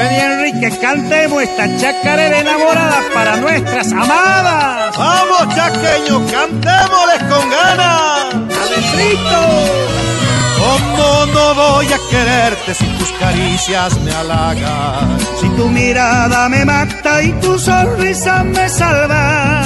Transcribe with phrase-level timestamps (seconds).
[0.00, 4.96] Ven Enrique, cantemos esta chacarera enamorada para nuestras amadas.
[4.96, 8.34] Vamos, chaqueños, cantémosles con ganas.
[8.62, 9.40] ¡Adentrito!
[10.58, 15.18] ¿Cómo no voy a quererte si tus caricias me halagan?
[15.38, 19.62] Si tu mirada me mata y tu sonrisa me salva.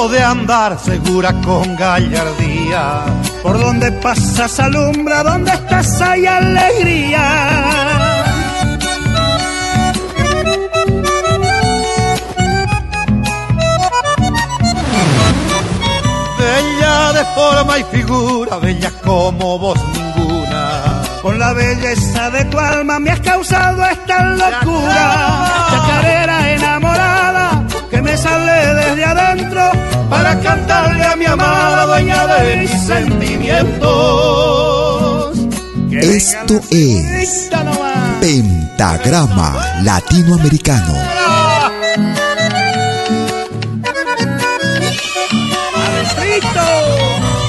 [0.00, 3.04] Modo de andar, segura con gallardía.
[3.42, 7.24] Por donde pasas alumbra, donde estás hay alegría.
[16.38, 21.02] Bella de forma y figura, bella como vos ninguna.
[21.22, 25.68] Con la belleza de tu alma me has causado esta locura.
[25.70, 26.89] Chacarera enamorada
[28.22, 29.70] sale desde adentro
[30.08, 35.38] para cantarle a mi amada dueña de mis sentimientos.
[35.90, 37.50] Esto es.
[38.20, 40.94] Pentagrama Latinoamericano.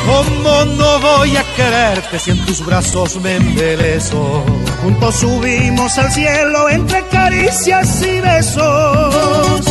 [0.05, 4.43] ¿Cómo no voy a quererte si en tus brazos me embelezo?
[4.83, 9.61] Juntos subimos al cielo entre caricias y besos.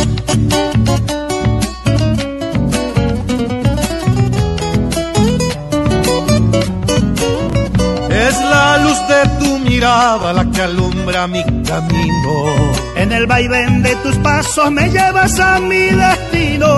[8.71, 12.33] La luz de tu mirada la que alumbra mi camino.
[12.95, 16.69] En el vaivén de tus pasos me llevas a mi destino.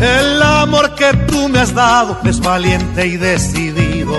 [0.00, 4.16] El amor que tú me has dado es valiente y decidido.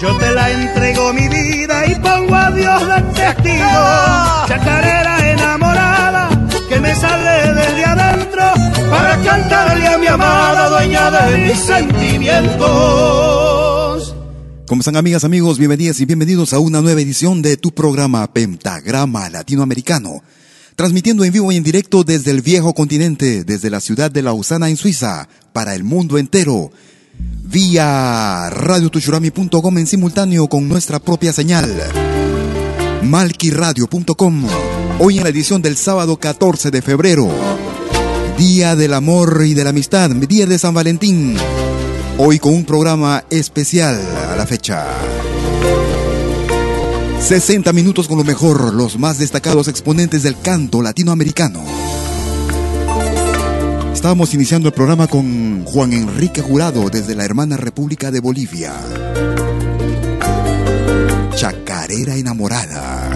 [0.00, 3.82] Yo te la entrego mi vida y pongo a Dios de testigo.
[4.48, 5.61] Chacarera enamorada
[7.02, 7.32] sale.
[14.72, 15.58] ¿Cómo están amigas, amigos?
[15.58, 20.22] Bienvenidas y bienvenidos a una nueva edición de tu programa Pentagrama Latinoamericano.
[20.76, 24.70] Transmitiendo en vivo y en directo desde el viejo continente, desde la ciudad de Lausana
[24.70, 26.70] en Suiza, para el mundo entero.
[27.18, 31.68] Vía radiotushurami.com en simultáneo con nuestra propia señal.
[33.02, 34.46] Malquiradio.com.
[35.04, 37.28] Hoy en la edición del sábado 14 de febrero.
[38.38, 41.36] Día del amor y de la amistad, día de San Valentín.
[42.18, 44.00] Hoy con un programa especial
[44.30, 44.86] a la fecha.
[47.20, 51.64] 60 minutos con lo mejor, los más destacados exponentes del canto latinoamericano.
[53.92, 58.72] Estábamos iniciando el programa con Juan Enrique Jurado desde la hermana República de Bolivia.
[61.34, 63.10] Chacarera enamorada.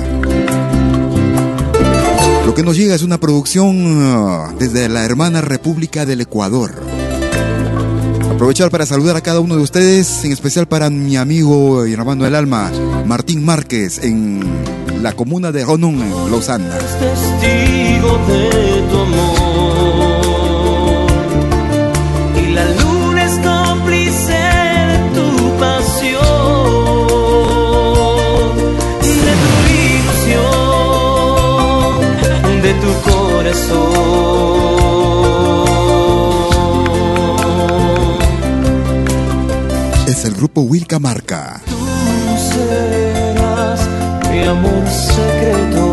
[2.46, 6.81] Lo que nos llega es una producción ah, desde la hermana República del Ecuador.
[8.31, 12.22] Aprovechar para saludar a cada uno de ustedes, en especial para mi amigo y hermano
[12.22, 12.70] del alma,
[13.04, 14.44] Martín Márquez, en
[15.02, 16.70] la comuna de Ronón, en Lausana.
[16.78, 19.56] testigo de tu amor
[32.81, 34.56] tu corazón.
[40.06, 41.61] Es el grupo Wilca Marca.
[41.67, 41.75] Tú
[42.52, 43.81] serás
[44.31, 45.86] mi amor secreto.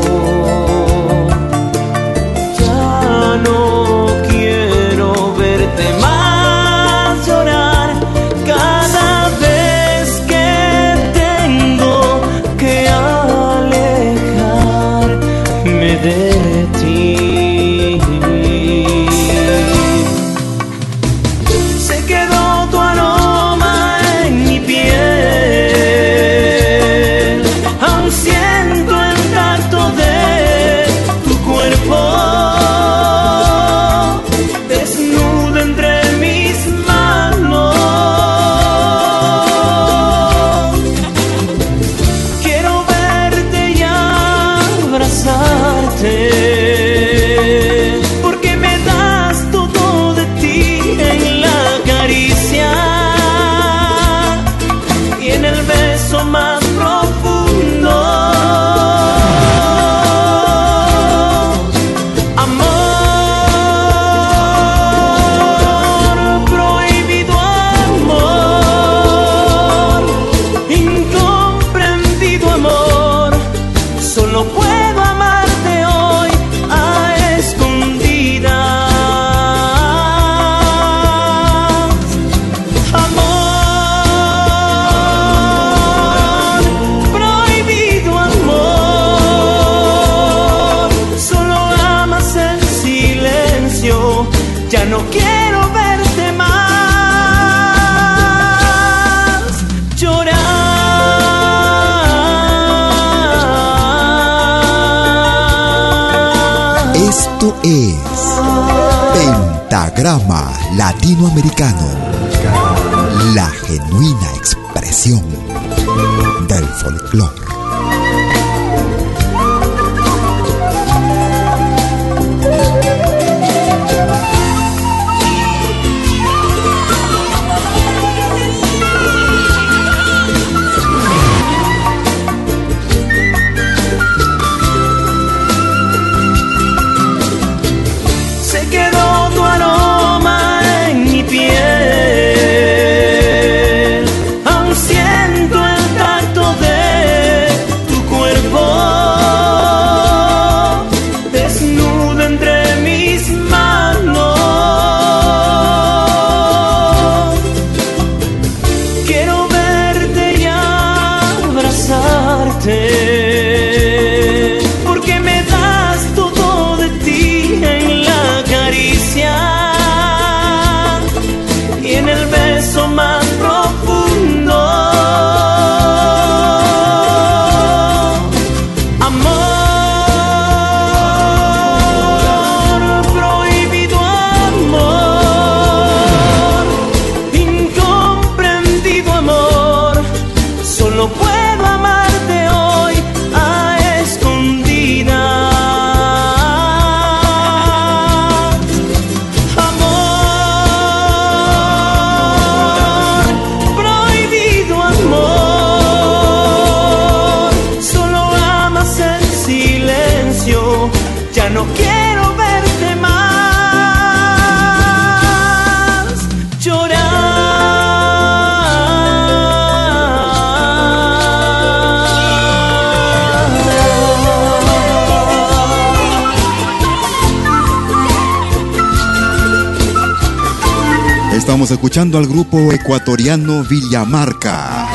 [231.73, 234.87] Escuchando al grupo ecuatoriano Villamarca.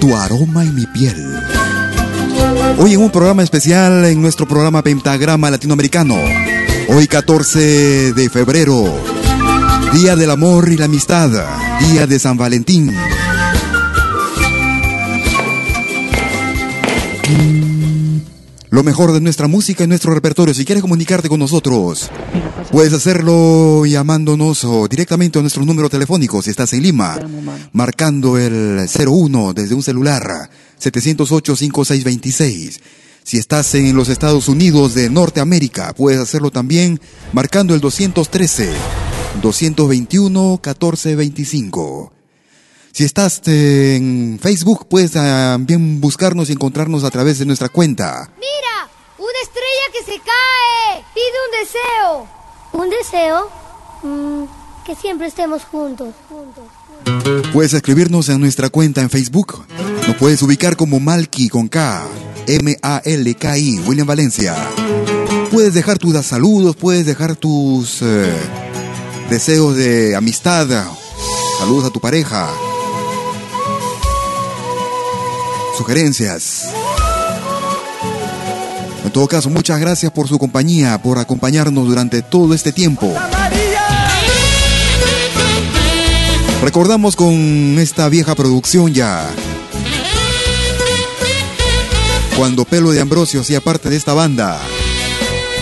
[0.00, 1.36] Tu aroma en mi piel.
[2.78, 6.16] Hoy en un programa especial en nuestro programa Pentagrama Latinoamericano.
[6.88, 8.84] Hoy 14 de febrero.
[9.92, 11.30] Día del amor y la amistad.
[11.80, 12.92] Día de San Valentín.
[18.70, 20.54] Lo mejor de nuestra música y nuestro repertorio.
[20.54, 22.08] Si quieres comunicarte con nosotros,
[22.70, 27.18] puedes hacerlo llamándonos o directamente a nuestro número telefónico si estás en Lima,
[27.72, 30.48] marcando el 01 desde un celular
[30.80, 32.80] 708-5626.
[33.24, 37.00] Si estás en los Estados Unidos de Norteamérica, puedes hacerlo también
[37.32, 38.70] marcando el 213
[39.42, 42.12] 221 1425.
[42.92, 48.28] Si estás en Facebook, puedes también buscarnos y encontrarnos a través de nuestra cuenta.
[48.34, 48.90] ¡Mira!
[49.16, 51.04] ¡Una estrella que se cae!
[51.20, 52.26] ¡Pide un deseo!
[52.72, 53.50] ¿Un deseo?
[54.02, 56.14] Mm, que siempre estemos juntos.
[57.52, 59.66] Puedes escribirnos en nuestra cuenta en Facebook.
[60.06, 62.06] Nos puedes ubicar como Malki con K,
[62.46, 64.56] M-A-L-K-I, William Valencia.
[65.50, 68.32] Puedes dejar tus saludos, puedes dejar tus eh,
[69.28, 70.68] deseos de amistad,
[71.58, 72.48] saludos a tu pareja,
[75.76, 76.70] sugerencias.
[79.10, 83.12] En todo caso, muchas gracias por su compañía, por acompañarnos durante todo este tiempo.
[86.62, 89.28] Recordamos con esta vieja producción ya.
[92.36, 94.60] Cuando Pelo de Ambrosio hacía parte de esta banda.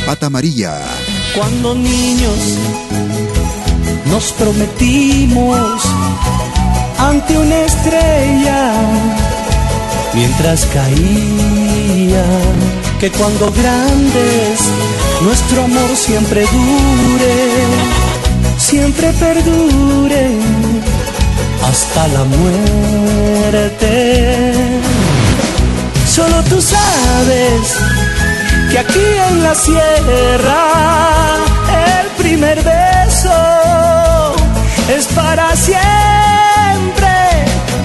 [0.04, 0.82] Pata Amarilla.
[1.34, 2.36] Cuando niños
[4.10, 5.82] nos prometimos
[6.98, 8.74] ante una estrella
[10.12, 12.24] mientras caía
[13.00, 14.60] que cuando grandes
[15.22, 17.36] nuestro amor siempre dure,
[18.58, 20.30] siempre perdure
[21.68, 23.82] hasta la muerte.
[26.06, 27.76] Solo tú sabes
[28.72, 30.64] que aquí en la sierra
[32.00, 34.34] el primer beso
[34.96, 35.76] es para siempre,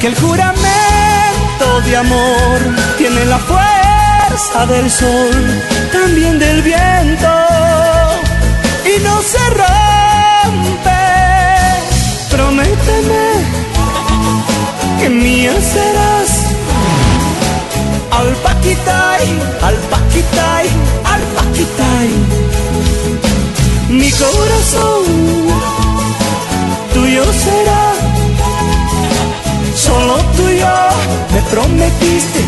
[0.02, 2.60] que el juramento de amor
[2.98, 4.03] tiene la fuerza
[4.34, 5.62] del sol,
[5.92, 7.28] también del viento,
[8.84, 11.02] y no se rompe.
[12.32, 13.26] Prométeme
[15.00, 16.32] que mía serás.
[18.10, 19.24] Al paquitay,
[19.62, 20.68] al paquitay,
[21.14, 22.10] al paquitay.
[23.90, 25.04] Mi corazón
[26.92, 28.13] tuyo será.
[30.04, 30.68] Solo tuyo
[31.34, 32.40] me prometiste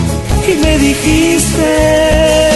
[0.46, 2.52] y me dijiste.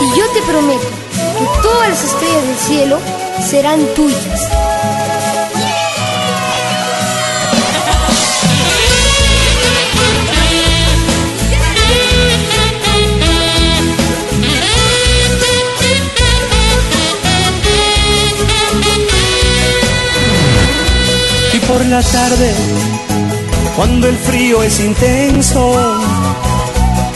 [0.00, 0.88] Y yo te prometo
[1.38, 2.98] que todas las estrellas del cielo
[3.46, 4.65] serán tuyas.
[21.96, 22.52] La tarde,
[23.74, 25.60] cuando el frío es intenso,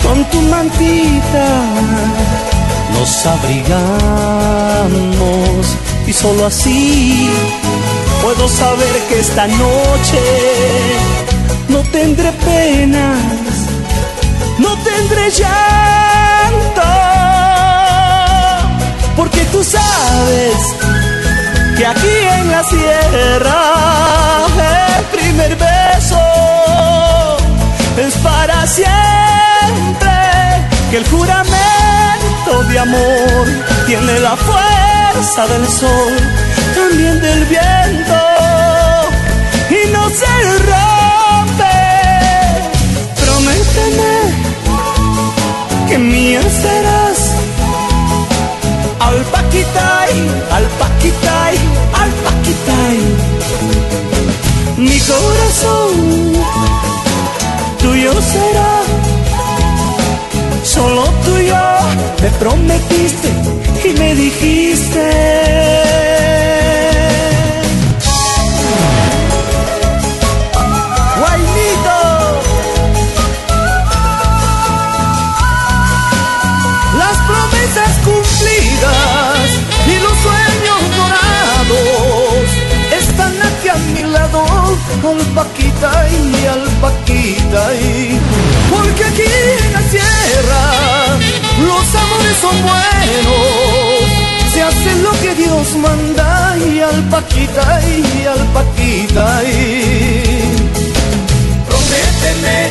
[0.03, 1.49] con tu mantita
[2.95, 3.77] nos abrigamos
[6.07, 7.29] y solo así
[8.23, 10.23] puedo saber que esta noche
[11.69, 13.67] no tendré penas,
[14.59, 16.89] no tendré llanto,
[19.15, 21.00] porque tú sabes
[21.81, 23.59] que aquí en la sierra
[24.99, 26.21] el primer beso
[27.97, 30.19] es para siempre,
[30.91, 33.47] que el juramento de amor
[33.87, 36.17] tiene la fuerza del sol,
[36.75, 38.21] también del viento,
[39.71, 40.33] y no se
[40.71, 41.79] rompe.
[43.25, 44.13] Prométeme
[45.89, 47.21] que mía serás
[49.01, 50.15] al paquitay,
[50.57, 51.50] al paquitay,
[54.81, 56.33] Mi corazón
[57.83, 58.83] tuyo será,
[60.63, 61.55] solo tuyo
[62.23, 63.29] me prometiste
[63.85, 65.80] y me dijiste.
[85.81, 88.19] Paquita y al paquita y
[88.71, 90.65] porque aquí en la sierra
[91.67, 94.05] los amores son buenos,
[94.53, 99.55] se hace lo que Dios manda y al paquita y al paquita y
[101.67, 102.69] prométeme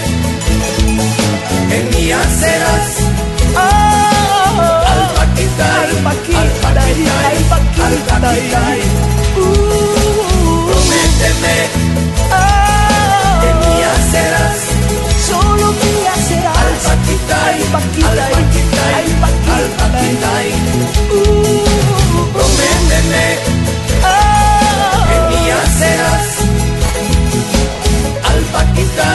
[1.70, 2.90] que mía serás
[3.56, 8.66] al paquita, al paquita, al paquita, al paquita,
[10.66, 11.79] prométeme
[17.72, 20.32] paquita, al paquita, al paquita, al paquita,
[22.34, 23.26] prométeme
[25.10, 26.28] que mía serás,
[28.30, 29.08] al paquita,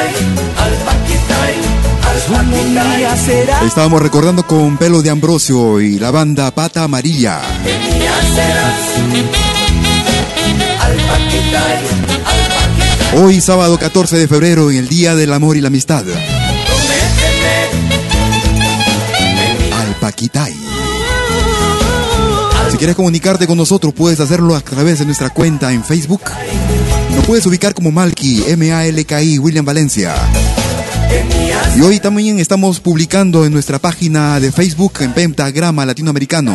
[0.65, 1.39] al paquita,
[2.11, 3.63] al paquita será.
[3.65, 7.41] Estábamos recordando con Pelo de Ambrosio y la banda Pata Amarilla.
[7.63, 8.81] que mía serás,
[10.81, 15.61] al paquita, al paquita, Hoy sábado 14 de febrero en el Día del Amor y
[15.61, 16.05] la Amistad.
[20.05, 20.55] Paquitay.
[22.77, 23.95] ¿Quieres comunicarte con nosotros?
[23.95, 26.21] Puedes hacerlo a través de nuestra cuenta en Facebook.
[27.17, 30.15] Nos puedes ubicar como Malky, M-A-L-K-I, William Valencia.
[31.79, 36.55] Y hoy también estamos publicando en nuestra página de Facebook en Pentagrama Latinoamericano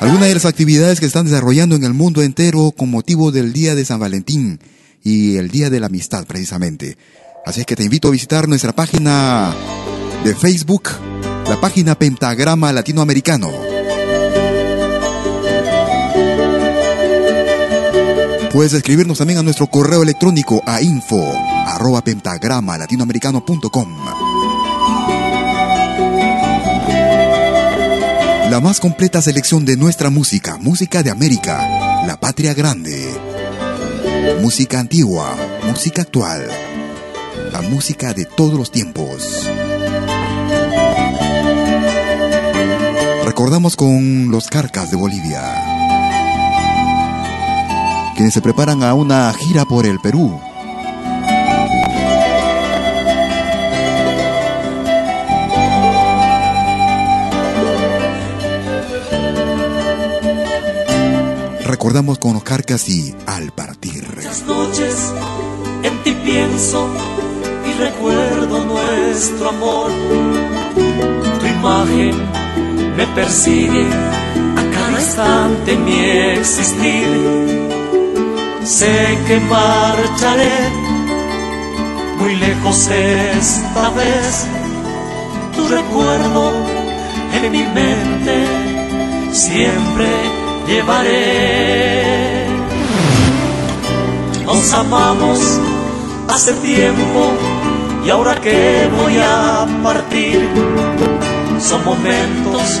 [0.00, 3.76] algunas de las actividades que están desarrollando en el mundo entero con motivo del Día
[3.76, 4.58] de San Valentín
[5.04, 6.98] y el Día de la Amistad precisamente.
[7.46, 9.54] Así es que te invito a visitar nuestra página
[10.24, 10.88] de Facebook,
[11.48, 13.50] la página Pentagrama Latinoamericano.
[18.52, 21.22] Puedes escribirnos también a nuestro correo electrónico a info
[21.66, 23.96] arroba pentagrama latinoamericano.com.
[28.50, 33.14] La más completa selección de nuestra música, música de América, la patria grande.
[34.42, 35.36] Música antigua,
[35.66, 36.48] música actual,
[37.52, 39.48] la música de todos los tiempos.
[43.38, 45.40] Recordamos con los Carcas de Bolivia,
[48.16, 50.40] quienes se preparan a una gira por el Perú.
[61.64, 64.04] recordamos con los carcas y al partir.
[64.20, 65.12] Las noches
[65.84, 66.88] en ti pienso
[67.64, 69.92] y recuerdo nuestro amor.
[71.38, 72.47] Tu imagen
[72.98, 73.86] me persigue
[74.60, 76.00] a cada instante mi
[76.38, 77.06] existir.
[78.64, 80.58] Sé que marcharé
[82.18, 84.46] muy lejos esta vez.
[85.54, 86.52] Tu recuerdo
[87.36, 88.36] en mi mente
[89.30, 90.08] siempre
[90.66, 92.46] llevaré.
[94.44, 95.38] Nos amamos
[96.28, 97.20] hace tiempo
[98.04, 100.48] y ahora que voy a partir,
[101.60, 102.80] son momentos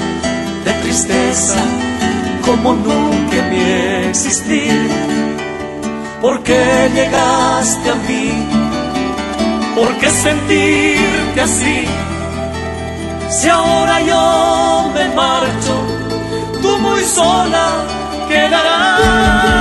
[0.64, 1.60] de tristeza
[2.44, 4.90] como nunca mi existir.
[6.20, 8.32] ¿Por qué llegaste a mí?
[9.74, 11.84] ¿Por qué sentirte así?
[13.30, 15.74] Si ahora yo me marcho,
[16.62, 17.84] tú muy sola
[18.28, 19.57] quedarás.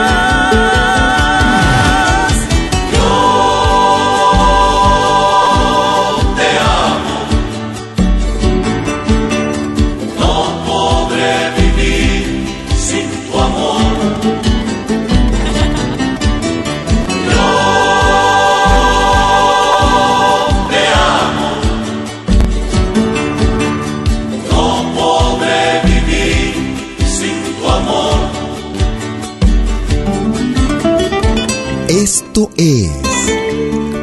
[32.57, 32.89] Es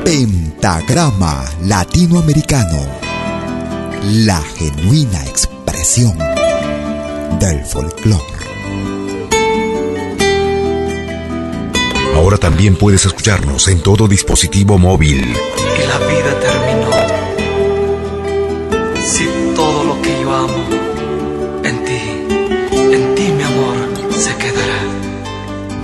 [0.05, 2.87] Pentagrama Latinoamericano,
[4.05, 6.17] la genuina expresión
[7.41, 8.23] del folclore.
[12.15, 15.21] Ahora también puedes escucharnos en todo dispositivo móvil.
[15.21, 16.91] Y la vida terminó.
[19.05, 20.65] Si todo lo que yo amo
[21.65, 22.01] en ti,
[22.73, 23.77] en ti mi amor
[24.17, 24.81] se quedará.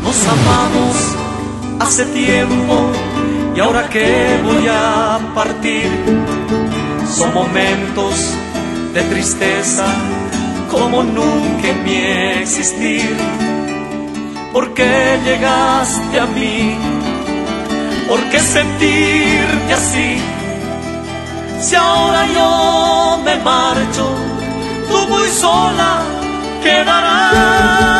[0.04, 1.10] Nos amamos
[1.90, 2.92] hace tiempo
[3.57, 5.90] y ahora que voy a partir
[7.16, 8.14] son momentos
[8.94, 9.87] de tristeza
[10.70, 11.96] como nunca en mi
[12.42, 13.16] existir.
[14.53, 16.76] ¿Por qué llegaste a mí?
[18.09, 20.18] ¿Por qué sentirte así?
[21.61, 24.14] Si ahora yo me marcho,
[24.88, 26.03] tú muy sola
[26.62, 27.90] quedarás.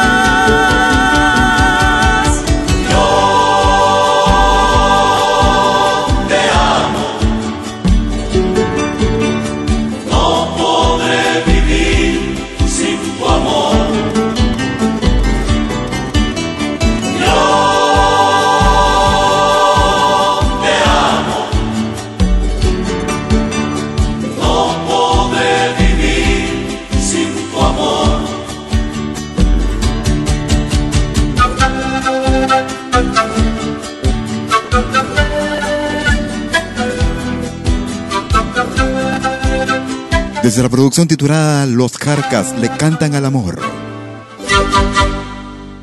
[40.51, 43.61] Desde la producción titulada Los Carcas le cantan al amor.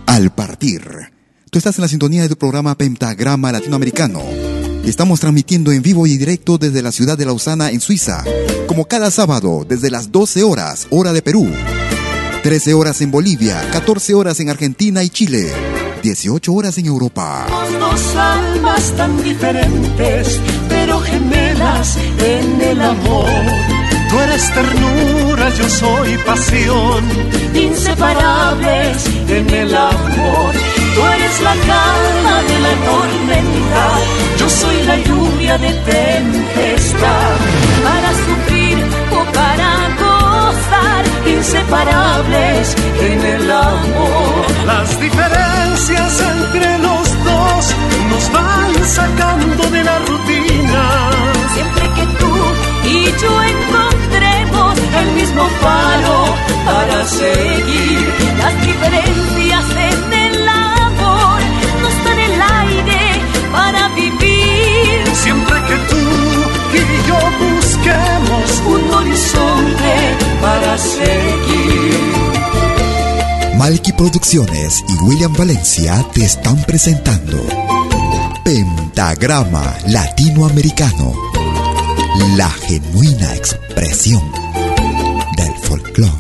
[0.06, 0.84] Al partir.
[1.50, 4.22] Tú estás en la sintonía de tu programa Pentagrama Latinoamericano.
[4.84, 8.26] Estamos transmitiendo en vivo y directo desde la ciudad de Lausana, en Suiza,
[8.68, 11.50] como cada sábado, desde las 12 horas, hora de Perú,
[12.44, 15.50] 13 horas en Bolivia, 14 horas en Argentina y Chile,
[16.04, 17.48] 18 horas en Europa.
[17.80, 27.04] Dos almas tan diferentes, pero gemelas en el amor Tú eres ternura, yo soy pasión.
[27.54, 30.52] Inseparables en el amor.
[30.96, 33.86] Tú eres la calma de la tormenta.
[34.40, 37.36] Yo soy la lluvia de tempestad.
[37.84, 38.78] Para sufrir
[39.12, 41.04] o para gozar.
[41.28, 44.46] Inseparables en el amor.
[44.66, 47.76] Las diferencias entre los dos
[48.10, 50.00] nos van sacando de la
[53.08, 56.18] y yo encontremos el mismo faro
[56.66, 58.14] para seguir.
[58.38, 61.40] Las diferencias en el amor
[61.82, 63.02] nos dan el aire
[63.52, 65.16] para vivir.
[65.24, 66.04] Siempre que tú
[66.74, 69.94] y yo busquemos un horizonte
[70.42, 72.28] para seguir.
[73.58, 77.44] Malky Producciones y William Valencia te están presentando
[78.44, 81.14] Pentagrama Latinoamericano,
[82.36, 84.22] la genuina expresión
[85.36, 86.12] del folclore.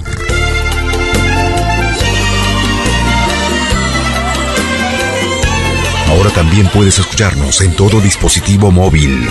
[6.07, 9.29] Ahora también puedes escucharnos en todo dispositivo móvil.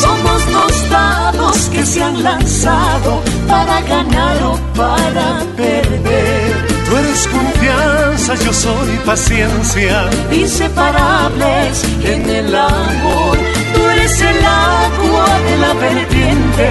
[0.00, 6.75] Somos dos dados que se han lanzado para ganar o para perder.
[6.88, 10.08] Tú eres confianza, yo soy paciencia.
[10.30, 13.36] Inseparables en el amor.
[13.74, 16.66] Tú eres el agua de la vertiente.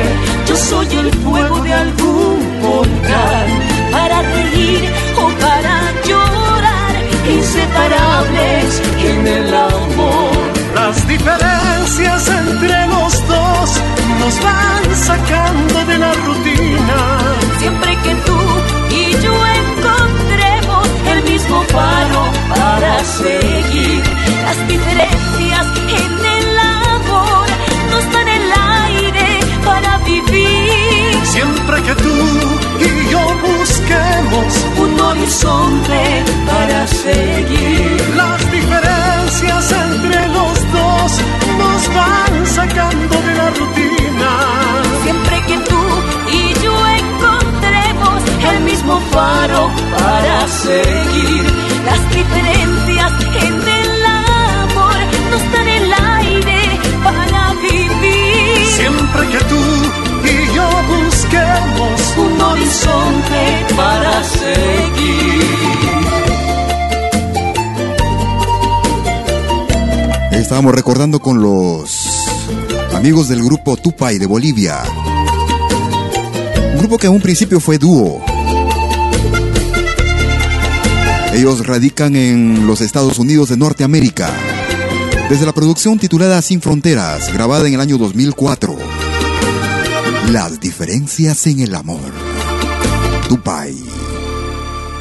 [0.48, 3.48] Yo soy el fuego de algún volcán.
[3.92, 6.94] Para reír o para llorar.
[7.30, 10.56] Inseparables en el amor.
[10.76, 13.70] Las diferencias entre los dos
[14.20, 16.98] nos van sacando de la rutina.
[17.60, 18.40] Siempre que tú
[18.92, 19.46] y yo
[21.76, 24.04] para seguir.
[24.46, 25.66] Las diferencias
[26.02, 27.48] en el amor
[27.92, 28.52] nos dan el
[28.84, 31.26] aire para vivir.
[31.26, 32.55] Siempre que tú
[62.56, 65.46] horizonte para seguir.
[70.32, 72.28] Estábamos recordando con los
[72.94, 74.84] amigos del grupo Tupay de Bolivia.
[76.74, 78.24] Un grupo que en un principio fue dúo.
[81.34, 84.30] Ellos radican en los Estados Unidos de Norteamérica.
[85.30, 88.78] Desde la producción titulada Sin Fronteras, grabada en el año 2004.
[90.32, 92.25] Las diferencias en el amor.
[93.28, 93.76] Tupay.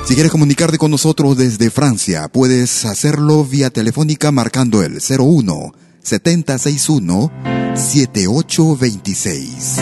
[0.05, 7.31] Si quieres comunicarte con nosotros desde Francia, puedes hacerlo vía telefónica marcando el 01 761
[7.75, 9.77] 7826.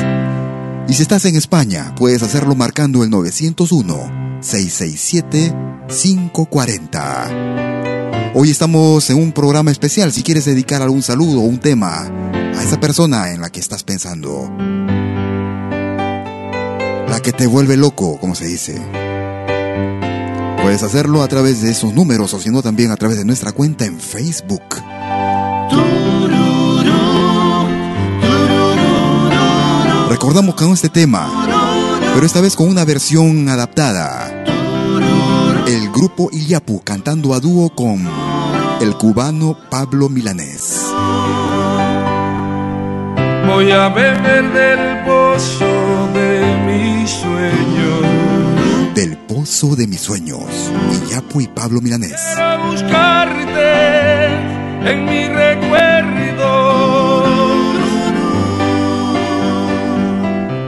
[0.88, 5.54] Y si estás en España, puedes hacerlo marcando el 901 667
[5.88, 8.32] 540.
[8.34, 10.10] Hoy estamos en un programa especial.
[10.12, 12.10] Si quieres dedicar algún saludo o un tema
[12.56, 14.50] a esa persona en la que estás pensando,
[17.12, 18.74] la que te vuelve loco, como se dice.
[20.62, 23.52] Puedes hacerlo a través de esos números o si no también a través de nuestra
[23.52, 24.62] cuenta en Facebook.
[30.08, 31.28] Recordamos con este tema,
[32.14, 34.44] pero esta vez con una versión adaptada.
[35.66, 38.08] El grupo Iyapu cantando a dúo con
[38.80, 40.80] el cubano Pablo Milanés.
[43.46, 45.81] Voy a beber del pozo
[46.12, 48.94] de mis sueños.
[48.94, 50.70] Del pozo de mis sueños.
[51.06, 52.20] Iyapu y Pablo Milanés.
[52.36, 54.26] A buscarte
[54.84, 56.52] en mi recuerdo.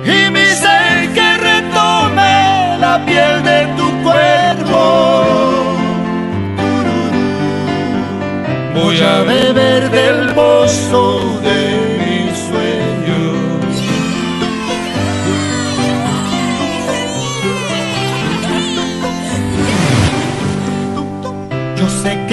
[0.04, 4.82] Y mi ser que retome la piel de tu cuerpo.
[8.74, 11.73] Voy a beber del pozo de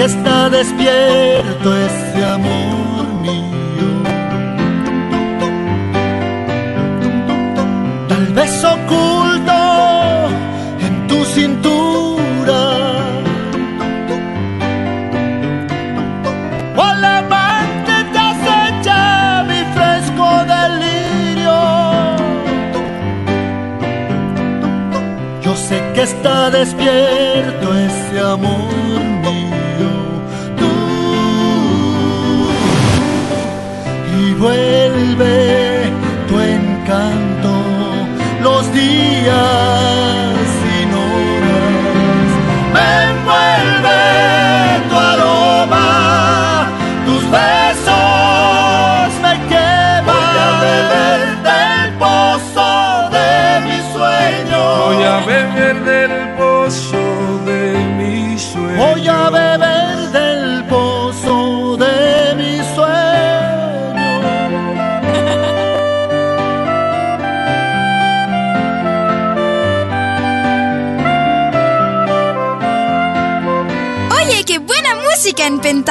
[0.04, 3.90] está despierto ese amor mío.
[8.08, 9.60] Tal vez oculto
[10.80, 12.62] en tu cintura
[16.76, 21.60] o al amante te acecha mi fresco delirio.
[25.42, 28.91] Yo sé que está despierto ese amor.
[34.42, 35.84] Vuelve
[36.28, 37.52] tu encanto.
[38.42, 39.61] Los días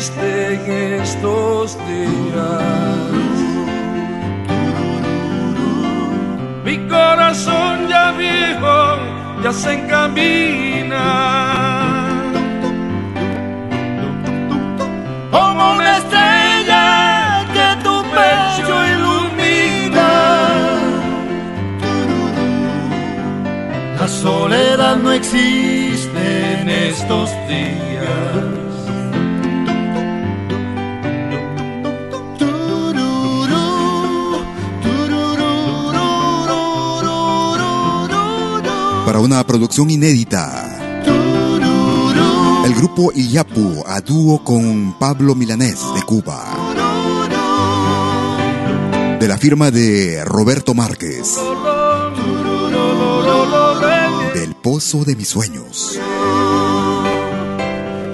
[0.00, 2.62] En estos días.
[6.64, 8.98] Mi corazón ya viejo
[9.42, 11.04] ya se encamina.
[15.32, 20.10] Como una estrella que tu pecho ilumina.
[23.98, 28.57] La soledad no existe en estos días.
[39.18, 41.02] Para una producción inédita.
[42.64, 46.44] El grupo Iyapu a dúo con Pablo Milanés de Cuba.
[49.18, 51.34] De la firma de Roberto Márquez.
[54.34, 55.98] Del pozo de mis sueños.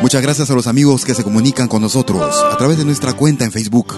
[0.00, 3.44] Muchas gracias a los amigos que se comunican con nosotros a través de nuestra cuenta
[3.44, 3.92] en Facebook.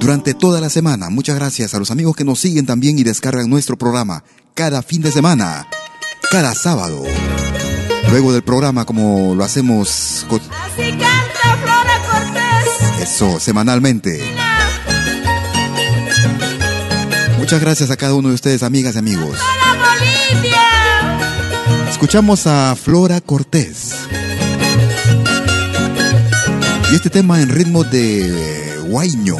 [0.00, 3.50] Durante toda la semana, muchas gracias a los amigos que nos siguen también y descargan
[3.50, 5.66] nuestro programa cada fin de semana,
[6.34, 7.04] cada sábado.
[8.10, 10.26] Luego del programa, como lo hacemos.
[10.28, 13.02] Así canta Flora Cortés.
[13.02, 14.20] Eso, semanalmente.
[17.38, 19.38] Muchas gracias a cada uno de ustedes, amigas y amigos.
[21.88, 23.94] Escuchamos a Flora Cortés.
[26.90, 29.36] Y este tema en ritmo de guayño.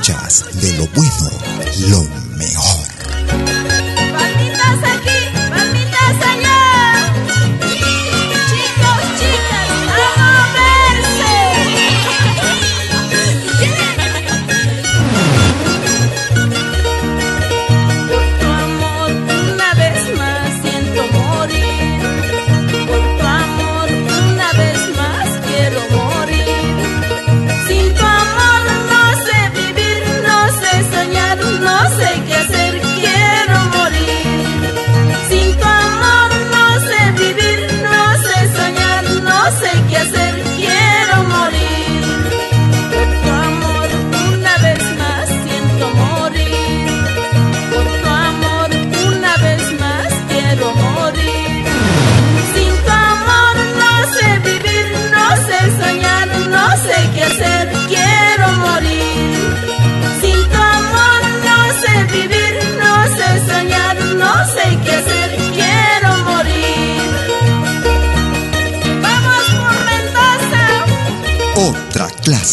[0.00, 1.30] De lo bueno,
[1.88, 2.02] lo
[2.38, 2.89] mejor.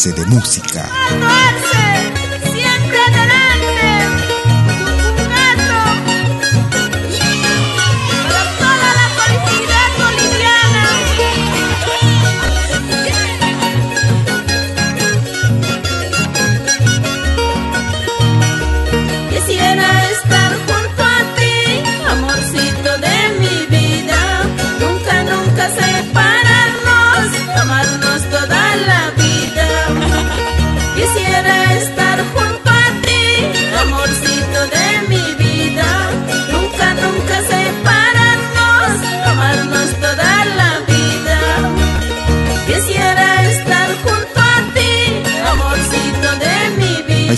[0.06, 0.88] De música.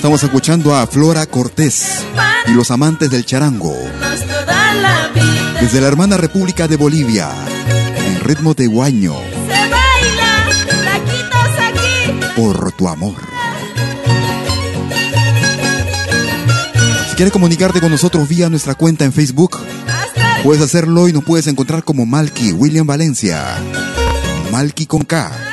[0.01, 2.07] Estamos escuchando a Flora Cortés
[2.47, 3.77] y los amantes del charango.
[5.61, 7.29] Desde la hermana República de Bolivia,
[7.99, 9.15] en ritmo de guaño.
[12.35, 13.17] Por tu amor.
[17.11, 19.59] Si quieres comunicarte con nosotros vía nuestra cuenta en Facebook,
[20.43, 23.59] puedes hacerlo y nos puedes encontrar como Malky William Valencia.
[24.51, 25.50] Malky con K.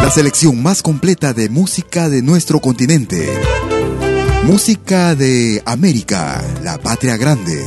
[0.02, 3.26] La selección más completa de música de nuestro continente.
[4.42, 7.64] Música de América, la patria grande.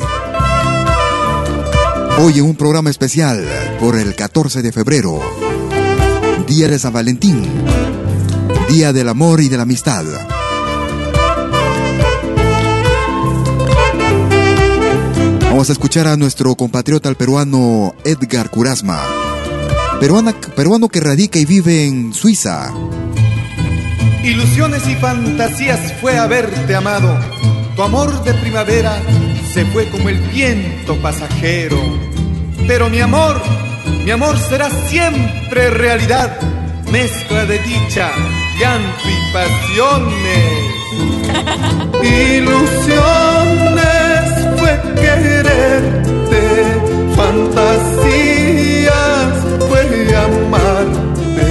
[2.20, 3.44] Hoy en un programa especial
[3.80, 5.20] por el 14 de febrero,
[6.46, 7.89] Día de San Valentín.
[8.70, 10.06] Día del Amor y de la Amistad.
[15.42, 19.02] Vamos a escuchar a nuestro compatriota el peruano Edgar Curasma,
[20.56, 22.72] peruano que radica y vive en Suiza.
[24.24, 27.18] Ilusiones y fantasías fue haberte amado.
[27.76, 29.02] Tu amor de primavera
[29.52, 31.80] se fue como el viento pasajero.
[32.68, 33.42] Pero mi amor,
[34.06, 36.40] mi amor será siempre realidad,
[36.92, 38.12] mezcla de dicha
[38.60, 40.70] llanto y pasiones.
[42.04, 42.66] Ilusiones
[44.58, 46.44] fue quererte,
[47.16, 48.54] fantasías
[49.68, 49.82] fue
[50.16, 51.50] amarte.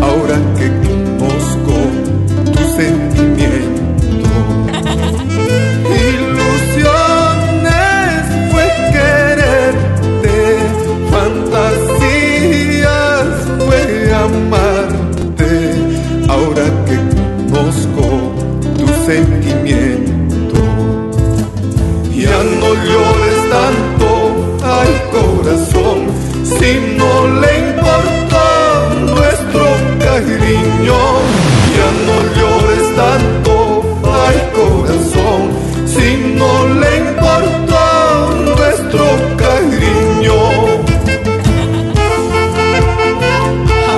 [0.00, 1.74] Ahora que conozco
[2.52, 3.09] tu sentimiento.
[22.74, 24.08] Llores tanto,
[24.62, 25.98] ay corazón,
[26.44, 28.46] si no le importó
[29.14, 29.64] nuestro
[29.98, 30.98] cariño.
[31.76, 33.54] Ya no llores tanto,
[34.26, 35.40] ay corazón,
[35.86, 36.08] si
[36.38, 37.84] no le importó
[38.44, 39.04] nuestro
[39.36, 40.38] cariño.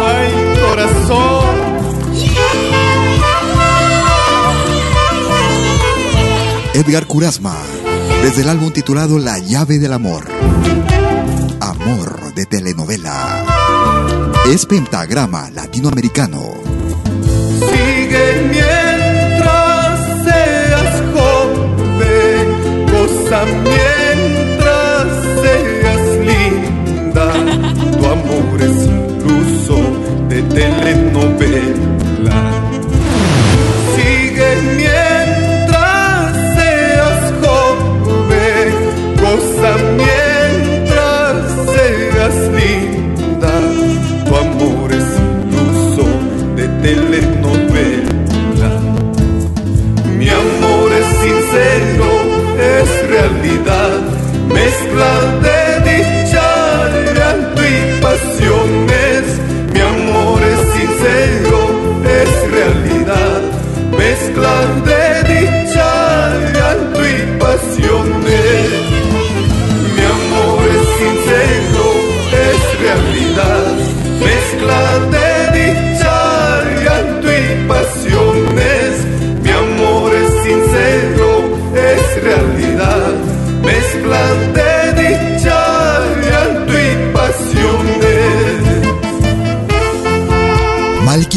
[0.06, 0.28] Ay
[0.64, 1.52] corazón.
[6.74, 7.56] Edgar Curasma,
[8.22, 10.28] desde el álbum titulado La llave del amor.
[11.60, 13.44] Amor de telenovela.
[14.48, 16.52] Es pentagrama latinoamericano.
[54.92, 56.48] de dicha,
[57.56, 59.24] y pasiones.
[59.72, 61.58] Mi amor es sincero,
[62.04, 63.40] es realidad.
[63.96, 64.54] Mezcla
[64.88, 65.90] de dicha,
[66.94, 68.68] y pasiones.
[69.96, 71.84] Mi amor es sincero,
[72.46, 73.61] es realidad.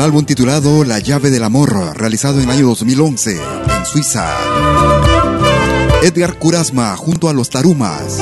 [0.00, 4.26] Desde el álbum titulado La llave del amor, realizado en el año 2011 en Suiza.
[6.02, 8.18] Edgar Curasma junto a los Tarumas.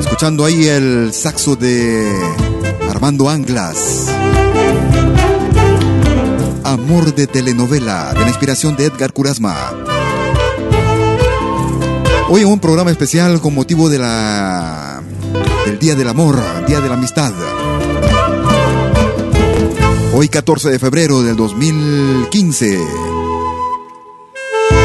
[0.00, 2.12] Escuchando ahí el saxo de
[2.90, 4.08] Armando Anglas.
[6.64, 9.54] Amor de telenovela, de la inspiración de Edgar Curasma.
[12.28, 14.79] Hoy en un programa especial con motivo de la
[15.64, 16.36] del Día del Amor,
[16.66, 17.32] Día de la Amistad.
[20.14, 22.78] Hoy 14 de febrero del 2015.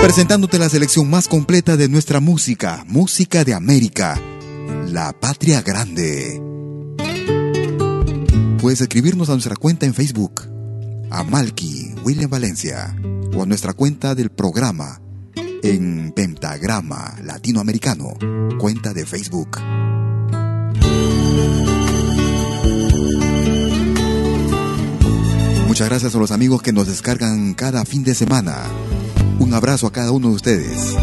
[0.02, 4.20] Presentándote la selección más completa de nuestra música, música de América,
[4.88, 6.42] la patria grande.
[8.60, 10.42] Puedes escribirnos a nuestra cuenta en Facebook,
[11.10, 11.24] a
[12.04, 12.96] William Valencia,
[13.36, 15.02] o a nuestra cuenta del programa
[15.64, 18.14] en Pentagrama Latinoamericano,
[18.60, 19.58] cuenta de Facebook.
[25.76, 28.56] Muchas gracias a los amigos que nos descargan cada fin de semana.
[29.40, 30.96] Un abrazo a cada uno de ustedes.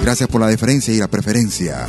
[0.00, 1.84] Gracias por la deferencia y la preferencia.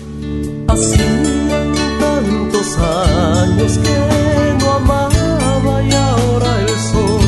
[0.68, 7.24] Hacían tantos años que no amaba y ahora el sol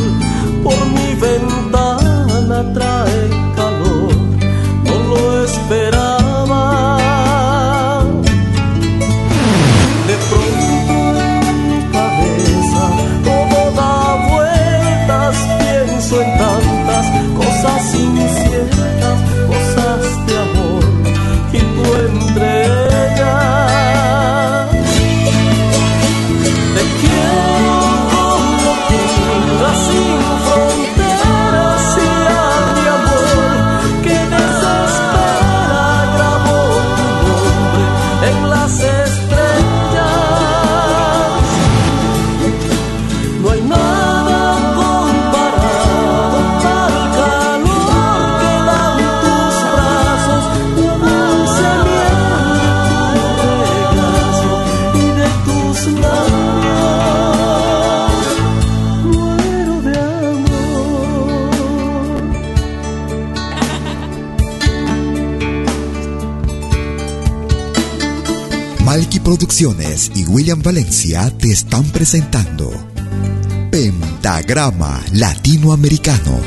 [0.62, 1.14] por mi
[69.58, 72.70] Y William Valencia te están presentando
[73.70, 76.38] Pentagrama Latinoamericano,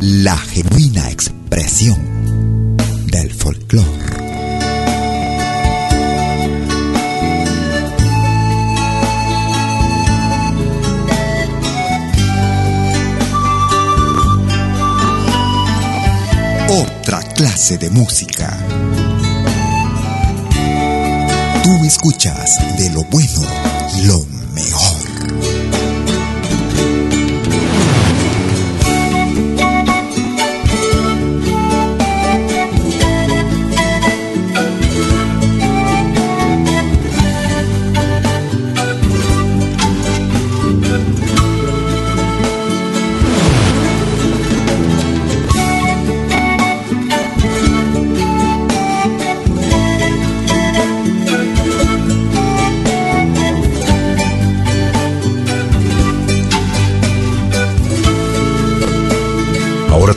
[0.00, 2.74] la genuina expresión
[3.08, 3.86] del folclore.
[16.70, 19.05] Otra clase de música.
[21.66, 23.42] Tú escuchas de lo bueno
[24.04, 24.35] lo mejor.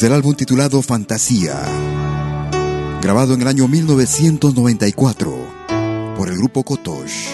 [0.00, 1.60] Del álbum titulado Fantasía,
[3.02, 7.26] grabado en el año 1994 por el grupo Kotosh.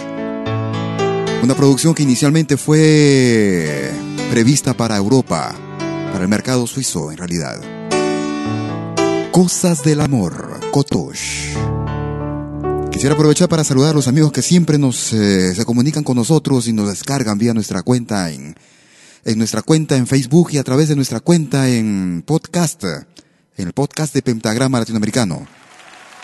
[1.43, 3.93] Una producción que inicialmente fue
[4.31, 5.55] prevista para Europa,
[6.11, 7.61] para el mercado suizo en realidad.
[9.31, 11.55] Cosas del amor, Kotosh.
[12.91, 16.67] Quisiera aprovechar para saludar a los amigos que siempre nos eh, se comunican con nosotros
[16.67, 18.57] y nos descargan vía nuestra cuenta en
[19.25, 23.73] en nuestra cuenta en Facebook y a través de nuestra cuenta en podcast, en el
[23.73, 25.47] podcast de Pentagrama Latinoamericano.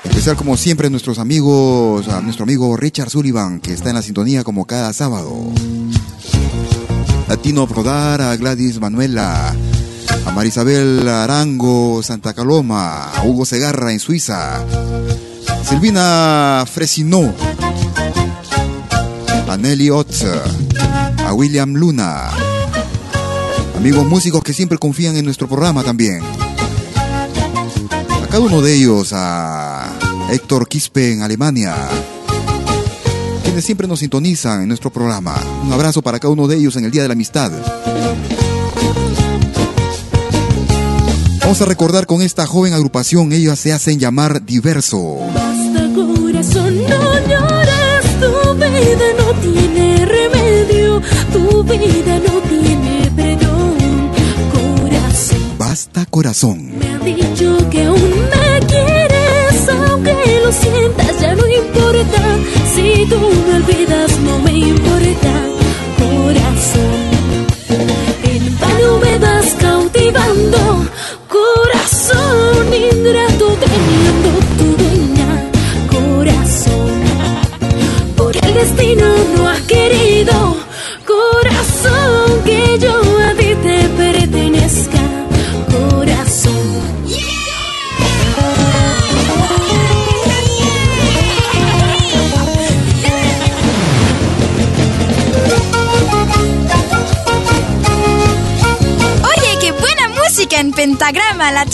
[0.04, 4.44] Especial, como siempre, nuestros amigos, a nuestro amigo Richard Sullivan, que está en la sintonía
[4.44, 5.34] como cada sábado.
[7.28, 9.54] A Tino Prodar, a Gladys Manuela,
[10.26, 14.62] a Marisabel Arango, Santa Caloma, a Hugo Segarra en Suiza,
[15.66, 17.34] Silvina Fresinó,
[19.48, 20.24] a Nelly Otz,
[21.18, 22.30] a William Luna,
[23.84, 26.22] amigos músicos que siempre confían en nuestro programa también.
[28.22, 29.92] A cada uno de ellos, a
[30.30, 31.76] Héctor Quispe en Alemania,
[33.42, 35.38] quienes siempre nos sintonizan en nuestro programa.
[35.66, 37.52] Un abrazo para cada uno de ellos en el Día de la Amistad.
[41.40, 45.18] Vamos a recordar con esta joven agrupación, ellos se hacen llamar Diverso.
[45.34, 51.02] Basta corazón, no llores, tu vida no tiene remedio,
[51.34, 52.43] tu vida no
[56.14, 56.70] corazón.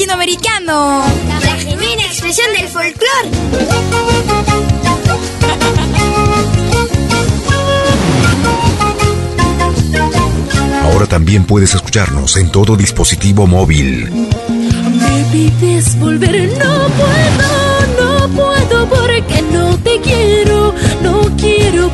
[0.01, 1.05] Latinoamericano.
[1.29, 3.29] La genuina expresión del folclore.
[10.85, 14.11] Ahora también puedes escucharnos en todo dispositivo móvil.
[14.11, 21.91] Me pides volver, no puedo, no puedo porque no te quiero, no quiero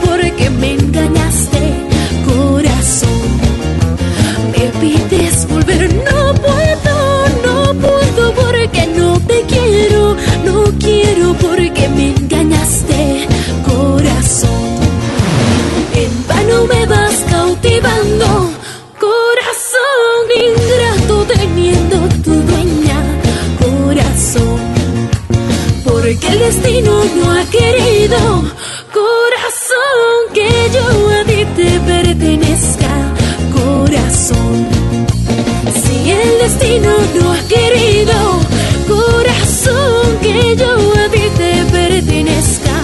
[26.47, 28.19] destino no ha querido,
[28.95, 30.87] corazón, que yo
[31.19, 32.93] a ti te pertenezca,
[33.53, 34.69] corazón.
[35.83, 38.17] Si el destino no ha querido,
[38.87, 40.73] corazón, que yo
[41.05, 42.77] a ti te pertenezca,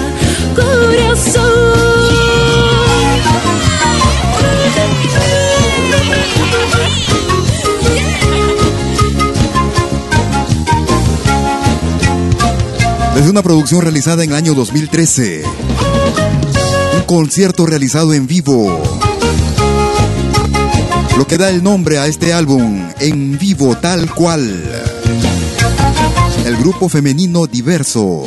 [0.56, 1.51] corazón.
[13.32, 15.42] Una producción realizada en el año 2013,
[16.98, 18.82] un concierto realizado en vivo
[21.16, 24.70] Lo que da el nombre a este álbum, en vivo tal cual.
[26.44, 28.22] El grupo femenino diverso.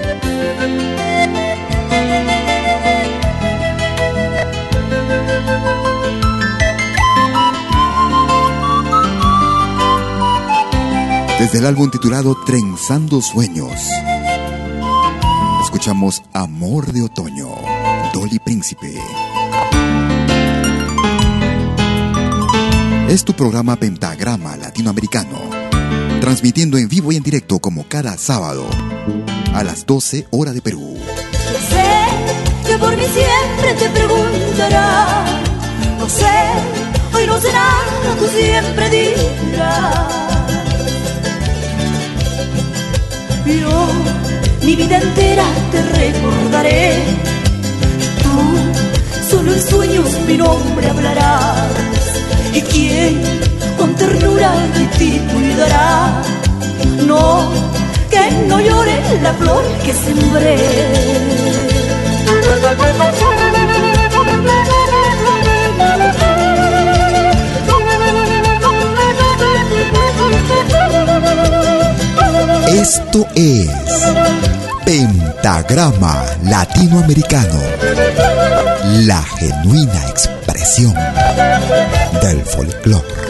[11.40, 13.72] Desde el álbum titulado Trenzando Sueños,
[15.64, 17.48] escuchamos Amor de Otoño,
[18.12, 18.94] Dolly Príncipe.
[23.08, 25.38] Es tu programa Pentagrama Latinoamericano
[26.20, 28.66] transmitiendo en vivo y en directo como cada sábado
[29.54, 30.98] a las 12 horas de Perú.
[31.70, 35.24] sé que por mí siempre te preguntará,
[35.98, 36.26] no sé,
[37.14, 37.70] hoy no será,
[38.18, 40.29] tú siempre dirás.
[44.62, 46.94] Mi vida entera te recordaré,
[48.22, 51.72] tú solo en sueños mi nombre hablarás.
[52.54, 53.40] ¿Y quién
[53.80, 56.22] con ternura de ti cuidará.
[57.06, 57.50] No,
[58.10, 60.56] que no llore la flor que sembré.
[72.72, 73.68] Esto es
[74.84, 77.60] Pentagrama Latinoamericano,
[79.06, 80.94] la genuina expresión
[82.22, 83.20] del folclore.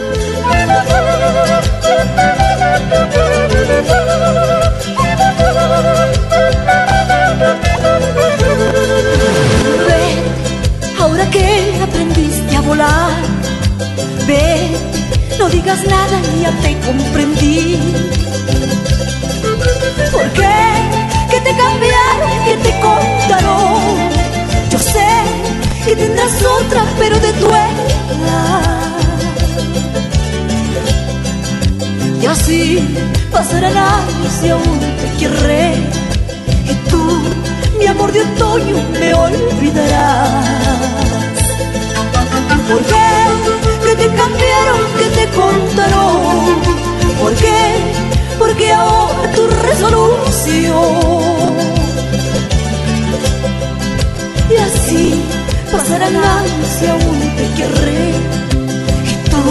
[10.98, 13.10] ahora que aprendiste a volar,
[14.26, 14.70] ve,
[15.38, 17.78] no digas nada, ya te comprendí.
[20.20, 20.58] ¿Por qué?
[21.30, 22.30] ¿Qué te cambiaron?
[22.44, 24.10] ¿Qué te contaron?
[24.70, 25.08] Yo sé
[25.86, 27.70] que tendrás otra, pero de tu edad.
[32.20, 32.86] Y así
[33.32, 35.74] pasarán años y aún te querré.
[36.70, 37.22] Y tú,
[37.78, 40.44] mi amor de otoño, me olvidarás.
[42.68, 43.08] ¿Por qué?
[43.84, 44.80] ¿Qué te cambiaron?
[44.98, 46.60] ¿Qué te contaron?
[47.22, 48.09] ¿Por qué?
[48.40, 51.52] Porque ahora tu resolución.
[54.50, 55.22] Y así
[55.70, 58.04] pasarán años y aún te querré.
[59.12, 59.44] Y tú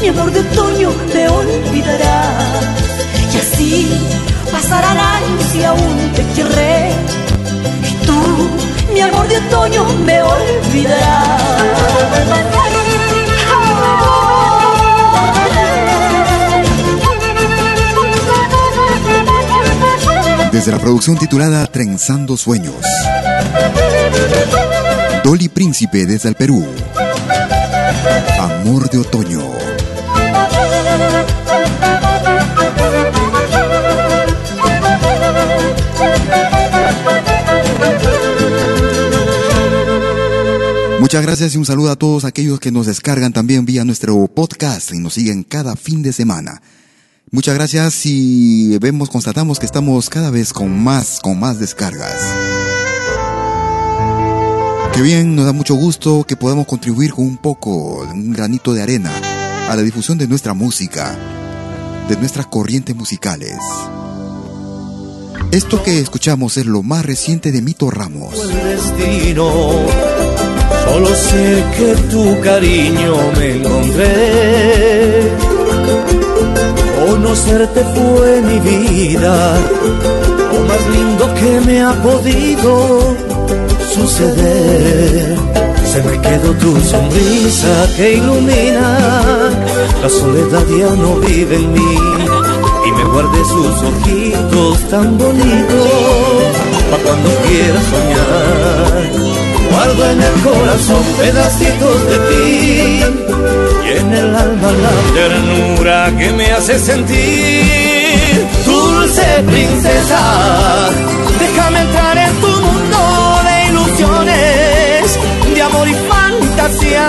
[0.00, 2.44] mi amor de otoño me olvidarás.
[3.34, 3.88] Y así
[4.50, 6.90] pasarán años y aún te querré.
[7.90, 8.18] Y tú,
[8.94, 11.38] mi amor de otoño, me olvidarás.
[20.58, 22.74] Desde la producción titulada Trenzando Sueños.
[25.22, 26.66] Dolly Príncipe desde el Perú.
[28.40, 29.52] Amor de otoño.
[40.98, 44.92] Muchas gracias y un saludo a todos aquellos que nos descargan también vía nuestro podcast
[44.92, 46.60] y nos siguen cada fin de semana.
[47.30, 52.16] Muchas gracias y vemos, constatamos que estamos cada vez con más, con más descargas.
[54.94, 58.82] Qué bien, nos da mucho gusto que podamos contribuir con un poco, un granito de
[58.82, 59.12] arena
[59.68, 61.18] a la difusión de nuestra música,
[62.08, 63.58] de nuestras corrientes musicales.
[65.52, 68.34] Esto que escuchamos es lo más reciente de Mito Ramos.
[68.48, 69.50] Destino,
[70.84, 75.28] solo sé que tu cariño me encontré.
[76.98, 79.54] Conocerte fue mi vida,
[80.52, 83.14] lo más lindo que me ha podido
[83.94, 85.36] suceder.
[85.84, 88.98] Se me quedó tu sonrisa que ilumina,
[90.02, 91.96] la soledad ya no vive en mí
[92.86, 95.88] y me guardé sus ojitos tan bonitos
[96.90, 99.27] para cuando quiera soñar.
[99.88, 103.00] Guardo en el corazón pedacitos de ti
[103.86, 108.46] y en el alma la ternura que me hace sentir.
[108.66, 110.90] Dulce princesa,
[111.40, 115.18] déjame entrar en tu mundo de ilusiones,
[115.54, 117.08] de amor y fantasía.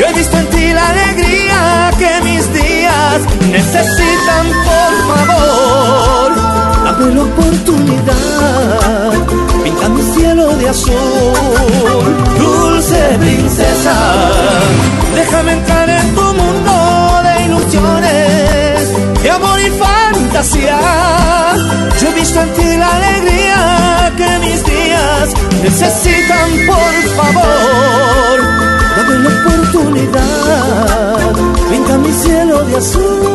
[0.00, 1.23] Yo he visto en ti la alegría
[3.50, 6.32] necesitan, por favor.
[6.84, 9.12] Dame la oportunidad,
[9.62, 12.14] pinta mi cielo de azul.
[12.38, 13.96] Dulce princesa,
[15.14, 16.93] déjame entrar en tu mundo
[17.44, 20.78] ilusiones, de amor y fantasía.
[22.00, 28.36] Yo he visto en ti la alegría que mis días necesitan, por favor.
[28.96, 31.32] Dame la oportunidad,
[31.70, 33.34] pinta mi cielo de azul.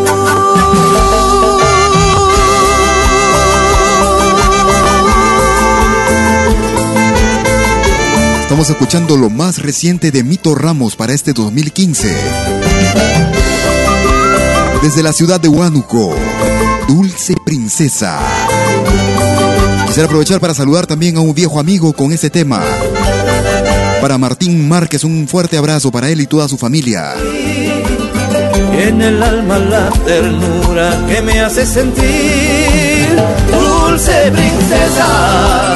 [8.49, 12.58] Estamos escuchando lo más reciente de Mito Ramos para este 2015.
[14.81, 16.15] Desde la ciudad de Huánuco,
[16.87, 18.17] Dulce Princesa.
[19.85, 22.63] Quisiera aprovechar para saludar también a un viejo amigo con este tema.
[23.99, 27.13] Para Martín Márquez, un fuerte abrazo para él y toda su familia.
[28.71, 33.09] En el alma la ternura que me hace sentir.
[33.51, 35.75] Dulce princesa,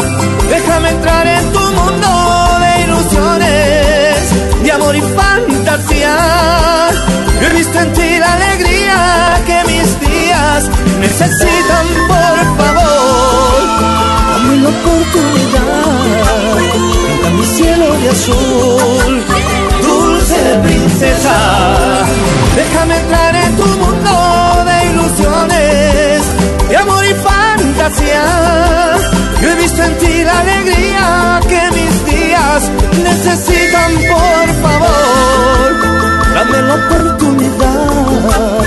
[0.49, 2.07] déjame entrar en tu mundo
[2.61, 6.17] de ilusiones, de amor y fantasía.
[7.41, 8.82] He visto en ti la alegría
[11.13, 13.61] necesitan, por favor.
[14.33, 16.57] Dame la oportunidad,
[17.05, 19.13] pinta mi cielo de azul.
[19.81, 21.37] Dulce princesa,
[22.55, 26.21] déjame entrar en tu mundo de ilusiones,
[26.69, 28.25] de amor y fantasía.
[29.41, 32.71] Yo he visto en ti la alegría que mis días
[33.03, 35.69] necesitan, por favor.
[36.33, 38.63] Dame la oportunidad,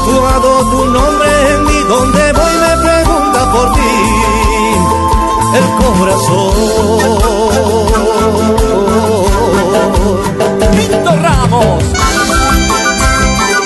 [0.00, 3.80] tatuado tu nombre en mí, donde voy me pregunta por ti
[5.56, 5.64] el
[5.96, 6.54] corazón.
[10.76, 11.84] Mito Ramos.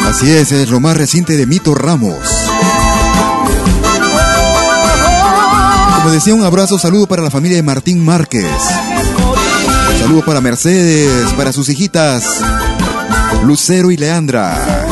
[0.09, 2.17] Así es, es lo más reciente de Mito Ramos.
[5.97, 8.47] Como decía, un abrazo, saludo para la familia de Martín Márquez.
[10.01, 12.25] Saludo para Mercedes, para sus hijitas,
[13.45, 14.85] Lucero y Leandra.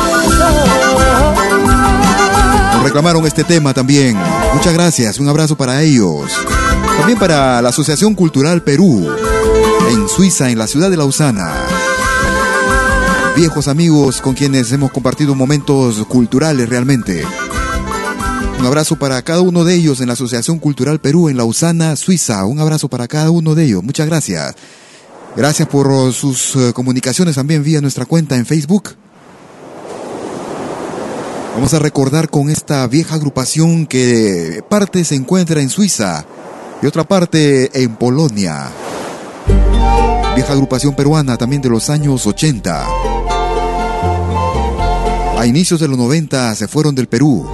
[2.82, 4.16] Reclamaron este tema también.
[4.54, 6.32] Muchas gracias, un abrazo para ellos.
[6.98, 9.08] También para la Asociación Cultural Perú,
[9.90, 11.52] en Suiza, en la ciudad de Lausana.
[13.36, 17.24] Viejos amigos con quienes hemos compartido momentos culturales realmente.
[18.58, 22.44] Un abrazo para cada uno de ellos en la Asociación Cultural Perú, en Lausana, Suiza.
[22.44, 23.82] Un abrazo para cada uno de ellos.
[23.82, 24.54] Muchas gracias.
[25.36, 28.90] Gracias por sus uh, comunicaciones también vía nuestra cuenta en Facebook.
[31.54, 36.24] Vamos a recordar con esta vieja agrupación que parte se encuentra en Suiza
[36.82, 38.70] y otra parte en Polonia.
[40.34, 42.86] Vieja agrupación peruana también de los años 80.
[45.38, 47.46] A inicios de los 90 se fueron del Perú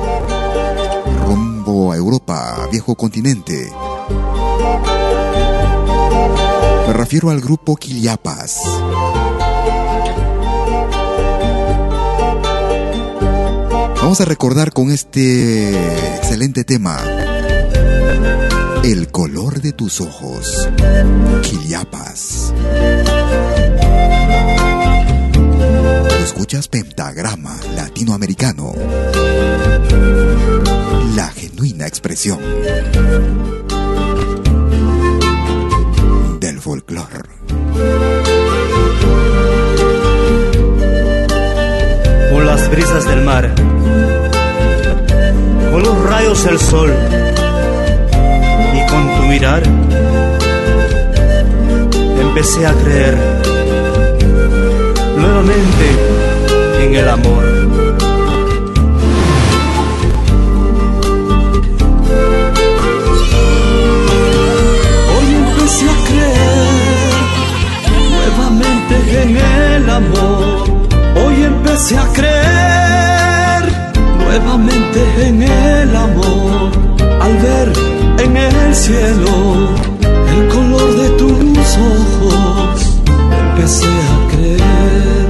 [1.27, 3.71] rumbo a Europa, viejo continente.
[6.87, 8.63] Me refiero al grupo Quiliapas.
[14.09, 15.69] Vamos a recordar con este
[16.17, 16.99] excelente tema
[18.83, 20.67] El color de tus ojos,
[21.43, 22.55] Quiliapas.
[25.35, 28.73] Tú escuchas Pentagrama Latinoamericano,
[31.15, 32.41] la genuina expresión
[36.41, 37.29] del folclore.
[42.33, 43.55] Con las brisas del mar,
[45.71, 46.93] con los rayos del sol
[48.75, 49.63] y con tu mirar,
[52.21, 53.17] empecé a creer
[55.17, 55.87] nuevamente
[56.83, 57.45] en el amor.
[65.15, 66.59] Hoy empecé a creer
[68.11, 70.65] nuevamente en el amor.
[71.17, 72.68] Hoy empecé a creer
[74.39, 76.71] nuevamente en el amor
[77.21, 77.73] al ver
[78.19, 79.69] en el cielo
[80.37, 83.01] el color de tus ojos
[83.41, 85.27] empecé a creer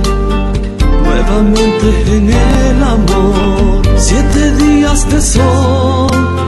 [1.05, 3.83] nuevamente en el amor.
[3.97, 6.48] Siete días de sol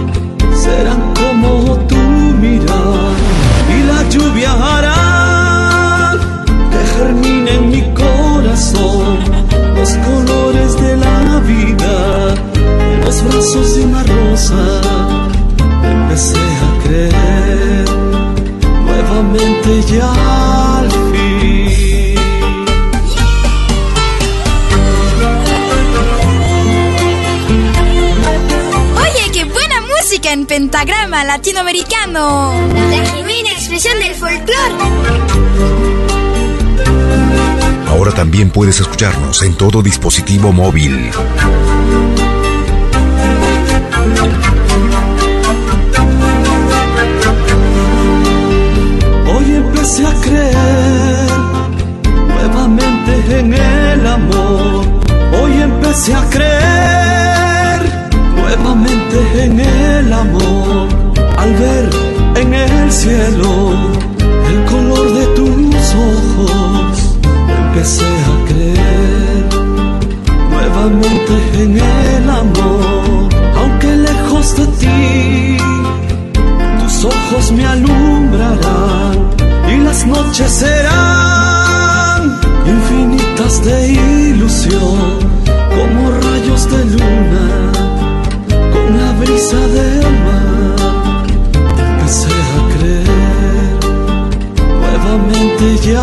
[31.31, 32.53] latinoamericano.
[32.91, 34.75] La genuina expresión del folclore.
[37.87, 41.13] Ahora también puedes escucharnos en todo dispositivo móvil.
[49.57, 51.31] empecé a creer
[52.29, 54.85] nuevamente en el amor.
[55.41, 57.81] Hoy empecé a creer
[58.35, 61.10] nuevamente en el amor.
[61.41, 61.89] Al ver
[62.37, 63.73] en el cielo
[64.51, 67.17] el color de tus ojos,
[67.59, 69.45] empecé a creer
[70.51, 71.33] nuevamente
[71.63, 73.29] en el amor.
[73.59, 75.57] Aunque lejos de ti,
[76.81, 79.17] tus ojos me alumbrarán
[79.73, 85.19] y las noches serán infinitas de ilusión,
[85.75, 86.11] como
[95.61, 96.01] fin.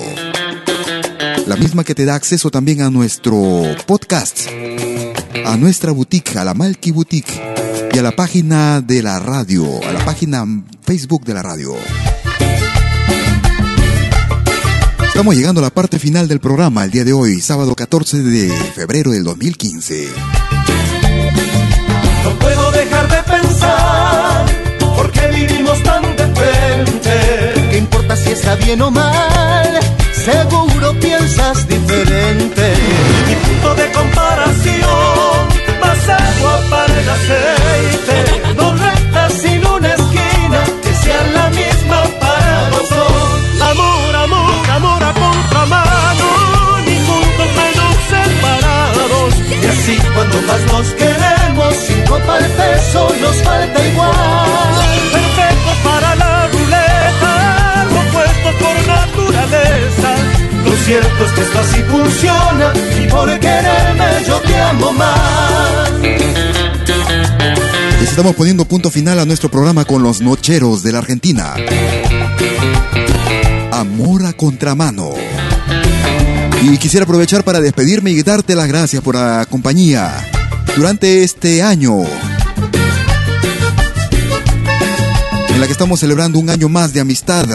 [1.46, 4.48] La misma que te da acceso también a nuestro podcast,
[5.46, 7.40] a nuestra boutique, a la Malki Boutique
[7.92, 10.44] y a la página de la radio, a la página
[10.82, 11.76] Facebook de la radio.
[15.06, 18.50] Estamos llegando a la parte final del programa el día de hoy, sábado 14 de
[18.74, 20.08] febrero del 2015.
[22.24, 24.46] No puedo dejar de pensar,
[24.96, 25.89] ¿por qué vivimos tan
[28.16, 29.99] si está bien o mal?
[68.20, 71.54] Estamos poniendo punto final a nuestro programa con los nocheros de la Argentina.
[73.72, 75.12] Amor a Contramano.
[76.60, 80.12] Y quisiera aprovechar para despedirme y darte las gracias por la compañía
[80.76, 82.00] durante este año
[85.48, 87.48] en la que estamos celebrando un año más de amistad.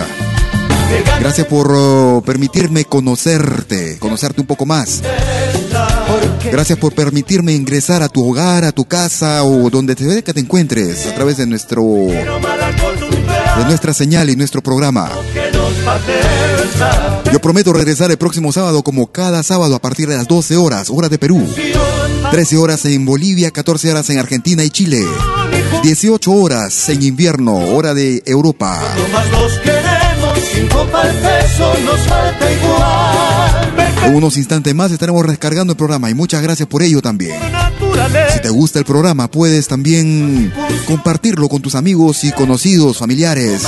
[1.19, 5.01] Gracias por oh, permitirme conocerte, conocerte un poco más.
[6.51, 10.39] Gracias por permitirme ingresar a tu hogar, a tu casa o donde te, que te
[10.39, 11.83] encuentres a través de nuestro
[13.57, 15.09] de nuestra señal y nuestro programa.
[17.31, 20.89] Yo prometo regresar el próximo sábado como cada sábado a partir de las 12 horas,
[20.89, 21.47] hora de Perú.
[22.31, 25.03] 13 horas en Bolivia, 14 horas en Argentina y Chile.
[25.83, 28.81] 18 horas en invierno, hora de Europa.
[34.13, 37.39] Unos instantes más estaremos descargando el programa y muchas gracias por ello también.
[38.33, 40.53] Si te gusta el programa, puedes también
[40.87, 43.63] compartirlo con tus amigos y conocidos, familiares.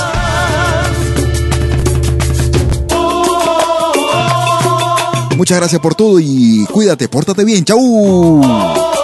[5.36, 7.64] Muchas gracias por todo y cuídate, pórtate bien.
[7.64, 8.97] ¡Chau!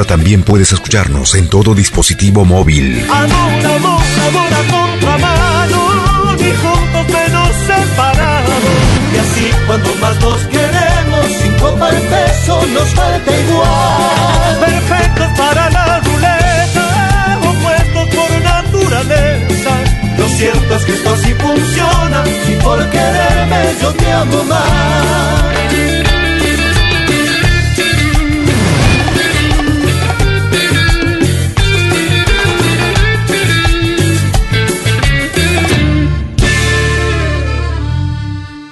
[0.00, 3.06] Ahora también puedes escucharnos en todo dispositivo móvil.
[3.10, 8.62] Amor, amor, amor a contramano, ni juntos menos separados.
[9.12, 14.58] Y así cuando más nos queremos, sin copa el peso nos falta igual.
[14.60, 19.70] Perfectos para la ruleta, opuestos por naturaleza.
[20.16, 25.40] Lo cierto es que esto sí funciona, y por quererme yo te amo más.